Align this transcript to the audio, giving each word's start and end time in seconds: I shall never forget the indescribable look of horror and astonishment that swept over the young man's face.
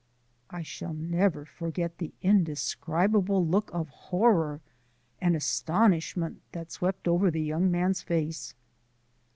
I 0.49 0.63
shall 0.63 0.95
never 0.95 1.45
forget 1.45 1.99
the 1.99 2.11
indescribable 2.23 3.45
look 3.45 3.69
of 3.71 3.87
horror 3.89 4.59
and 5.21 5.35
astonishment 5.35 6.41
that 6.53 6.71
swept 6.71 7.07
over 7.07 7.29
the 7.29 7.43
young 7.43 7.69
man's 7.69 8.01
face. 8.01 8.55